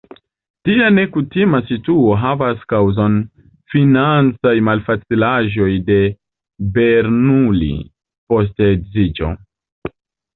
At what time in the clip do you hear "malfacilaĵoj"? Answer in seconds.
4.69-5.69